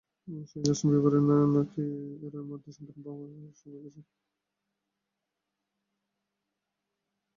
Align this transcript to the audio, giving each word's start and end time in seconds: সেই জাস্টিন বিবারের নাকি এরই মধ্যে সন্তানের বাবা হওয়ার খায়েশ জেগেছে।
সেই 0.49 0.61
জাস্টিন 0.65 0.89
বিবারের 0.93 1.23
নাকি 1.55 1.83
এরই 2.25 2.43
মধ্যে 2.49 2.69
সন্তানের 2.75 3.03
বাবা 3.05 3.23
হওয়ার 3.23 3.53
খায়েশ 3.55 3.59
জেগেছে। 3.73 4.01